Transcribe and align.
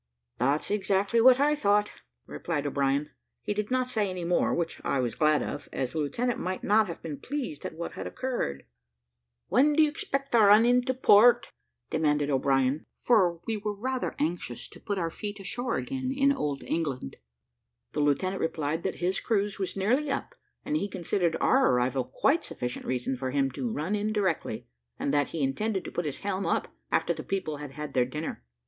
"That's 0.39 0.71
exactly 0.71 1.21
what 1.21 1.39
I 1.39 1.53
thought," 1.55 1.91
replied 2.25 2.65
O'Brien. 2.65 3.11
He 3.43 3.53
did 3.53 3.69
not 3.69 3.87
say 3.87 4.09
any 4.09 4.23
more, 4.25 4.51
which 4.51 4.81
I 4.83 4.97
was 4.97 5.13
glad 5.13 5.43
of, 5.43 5.69
as 5.71 5.91
the 5.93 5.99
lieutenant 5.99 6.39
might 6.39 6.63
not 6.63 6.87
have 6.87 7.03
been 7.03 7.19
pleased 7.19 7.67
at 7.67 7.75
what 7.75 7.91
had 7.91 8.07
occurred. 8.07 8.65
"When 9.49 9.75
do 9.75 9.83
you 9.83 9.89
expect 9.89 10.31
to 10.31 10.39
run 10.39 10.65
into 10.65 10.95
port?" 10.95 11.51
demanded 11.91 12.31
O'Brien; 12.31 12.87
for 12.95 13.41
we 13.45 13.57
were 13.57 13.75
rather 13.75 14.15
anxious 14.17 14.67
to 14.69 14.79
put 14.79 14.97
our 14.97 15.11
feet 15.11 15.39
ashore 15.39 15.77
again 15.77 16.11
in 16.11 16.31
old 16.33 16.63
England. 16.63 17.17
The 17.91 17.99
lieutenant 17.99 18.41
replied 18.41 18.81
that 18.81 18.95
his 19.05 19.19
cruise 19.19 19.59
was 19.59 19.77
nearly 19.77 20.09
up; 20.09 20.33
and 20.65 20.75
he 20.75 20.87
considered 20.89 21.37
our 21.39 21.71
arrival 21.71 22.05
quite 22.05 22.43
sufficient 22.43 22.85
reason 22.87 23.15
for 23.15 23.29
him 23.29 23.51
to 23.51 23.69
run 23.71 23.93
in 23.95 24.11
directly, 24.11 24.65
and 24.97 25.13
that 25.13 25.27
he 25.27 25.43
intended 25.43 25.85
to 25.85 25.91
put 25.91 26.05
his 26.05 26.17
helm 26.25 26.47
up 26.47 26.69
after 26.91 27.13
the 27.13 27.21
people 27.21 27.57
had 27.57 27.73
had 27.73 27.93
their 27.93 28.05
dinner. 28.05 28.43